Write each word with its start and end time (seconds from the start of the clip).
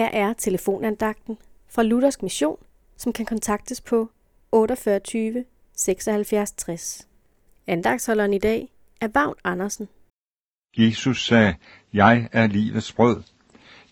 Her 0.00 0.10
er 0.12 0.32
telefonandagten 0.32 1.38
fra 1.68 1.82
Luthersk 1.82 2.22
Mission, 2.22 2.56
som 2.96 3.12
kan 3.12 3.26
kontaktes 3.26 3.80
på 3.80 4.10
48 4.52 5.44
76 5.76 6.52
60. 6.52 7.08
Andagsholderen 7.66 8.34
i 8.34 8.38
dag 8.38 8.68
er 9.00 9.08
Vagn 9.14 9.34
Andersen. 9.44 9.88
Jesus 10.78 11.26
sagde, 11.26 11.54
jeg 11.92 12.28
er 12.32 12.46
livets 12.46 12.92
brød. 12.92 13.22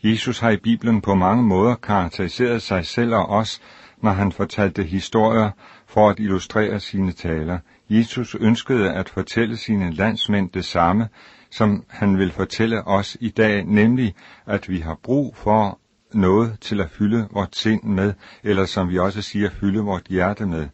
Jesus 0.05 0.39
har 0.39 0.51
i 0.51 0.57
Bibelen 0.57 1.01
på 1.01 1.15
mange 1.15 1.43
måder 1.43 1.75
karakteriseret 1.75 2.63
sig 2.63 2.87
selv 2.87 3.15
og 3.15 3.27
os, 3.27 3.61
når 4.03 4.11
han 4.11 4.33
fortalte 4.33 4.83
historier 4.83 5.51
for 5.87 6.11
at 6.11 6.19
illustrere 6.19 6.81
sine 6.81 7.13
taler. 7.13 7.59
Jesus 7.91 8.35
ønskede 8.35 8.93
at 8.93 9.09
fortælle 9.09 9.57
sine 9.57 9.93
landsmænd 9.93 10.51
det 10.51 10.65
samme, 10.65 11.09
som 11.51 11.85
han 11.89 12.19
vil 12.19 12.33
fortælle 12.33 12.87
os 12.87 13.17
i 13.21 13.29
dag, 13.29 13.65
nemlig 13.65 14.15
at 14.47 14.69
vi 14.69 14.79
har 14.79 14.99
brug 15.03 15.37
for 15.37 15.79
noget 16.15 16.57
til 16.61 16.81
at 16.81 16.91
fylde 16.91 17.29
vort 17.31 17.57
sind 17.57 17.83
med, 17.83 18.15
eller 18.43 18.65
som 18.65 18.91
vi 18.91 18.99
også 18.99 19.23
siger, 19.23 19.51
fylde 19.51 19.81
vort 19.81 20.07
hjerte 20.09 20.47
med. 20.47 20.69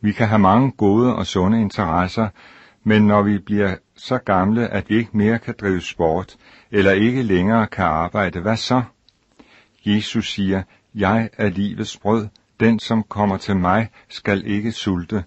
Vi 0.00 0.12
kan 0.12 0.28
have 0.28 0.38
mange 0.38 0.70
gode 0.70 1.16
og 1.16 1.26
sunde 1.26 1.60
interesser, 1.60 2.28
men 2.84 3.06
når 3.06 3.22
vi 3.22 3.38
bliver 3.38 3.74
så 3.96 4.18
gamle, 4.18 4.68
at 4.68 4.90
vi 4.90 4.96
ikke 4.96 5.16
mere 5.16 5.38
kan 5.38 5.54
drive 5.60 5.80
sport, 5.80 6.36
eller 6.70 6.92
ikke 6.92 7.22
længere 7.22 7.66
kan 7.66 7.84
arbejde, 7.84 8.40
hvad 8.40 8.56
så? 8.56 8.82
Jesus 9.86 10.32
siger, 10.32 10.62
jeg 10.94 11.30
er 11.36 11.48
livets 11.48 11.96
brød, 11.96 12.28
den 12.60 12.78
som 12.78 13.02
kommer 13.02 13.36
til 13.36 13.56
mig 13.56 13.88
skal 14.08 14.46
ikke 14.46 14.72
sulte. 14.72 15.24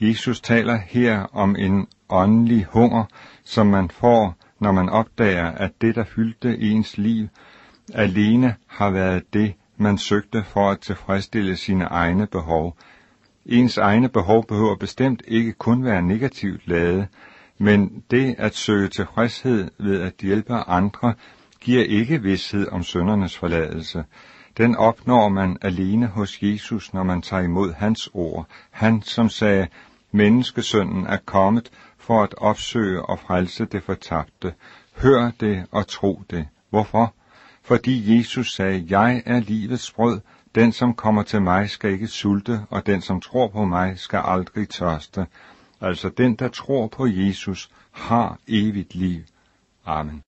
Jesus 0.00 0.40
taler 0.40 0.76
her 0.76 1.22
om 1.22 1.56
en 1.56 1.86
åndelig 2.08 2.66
hunger, 2.70 3.04
som 3.44 3.66
man 3.66 3.90
får, 3.90 4.34
når 4.60 4.72
man 4.72 4.88
opdager, 4.88 5.46
at 5.46 5.70
det, 5.80 5.94
der 5.94 6.04
fyldte 6.04 6.58
ens 6.58 6.98
liv, 6.98 7.28
alene 7.94 8.54
har 8.66 8.90
været 8.90 9.34
det, 9.34 9.54
man 9.76 9.98
søgte 9.98 10.44
for 10.44 10.70
at 10.70 10.80
tilfredsstille 10.80 11.56
sine 11.56 11.84
egne 11.84 12.26
behov. 12.26 12.76
Ens 13.46 13.78
egne 13.78 14.08
behov 14.08 14.46
behøver 14.46 14.76
bestemt 14.76 15.22
ikke 15.28 15.52
kun 15.52 15.84
være 15.84 16.02
negativt 16.02 16.68
lavet, 16.68 17.08
men 17.58 18.02
det 18.10 18.34
at 18.38 18.54
søge 18.54 18.88
tilfredshed 18.88 19.70
ved 19.78 20.00
at 20.00 20.14
hjælpe 20.22 20.54
andre 20.54 21.14
giver 21.60 21.84
ikke 21.84 22.22
vidshed 22.22 22.68
om 22.68 22.82
søndernes 22.82 23.38
forladelse. 23.38 24.04
Den 24.56 24.76
opnår 24.76 25.28
man 25.28 25.58
alene 25.62 26.06
hos 26.06 26.42
Jesus, 26.42 26.92
når 26.92 27.02
man 27.02 27.22
tager 27.22 27.42
imod 27.42 27.72
hans 27.72 28.10
ord. 28.14 28.46
Han, 28.70 29.02
som 29.02 29.28
sagde, 29.28 29.66
menneskesønnen 30.12 31.06
er 31.06 31.18
kommet 31.24 31.70
for 31.98 32.22
at 32.22 32.34
opsøge 32.38 33.02
og 33.02 33.18
frelse 33.18 33.64
det 33.64 33.82
fortabte. 33.82 34.54
Hør 34.96 35.30
det 35.40 35.66
og 35.70 35.86
tro 35.86 36.22
det. 36.30 36.46
Hvorfor? 36.70 37.14
Fordi 37.62 38.18
Jesus 38.18 38.54
sagde, 38.54 38.86
jeg 38.88 39.22
er 39.26 39.40
livets 39.40 39.92
brød, 39.92 40.20
den 40.54 40.72
som 40.72 40.94
kommer 40.94 41.22
til 41.22 41.42
mig 41.42 41.70
skal 41.70 41.90
ikke 41.90 42.06
sulte, 42.06 42.60
og 42.70 42.86
den 42.86 43.00
som 43.00 43.20
tror 43.20 43.48
på 43.48 43.64
mig 43.64 43.98
skal 43.98 44.20
aldrig 44.24 44.68
tørste. 44.68 45.26
Altså 45.80 46.08
den, 46.08 46.34
der 46.34 46.48
tror 46.48 46.86
på 46.86 47.06
Jesus, 47.06 47.70
har 47.90 48.38
evigt 48.48 48.94
liv. 48.94 49.22
Amen. 49.86 50.22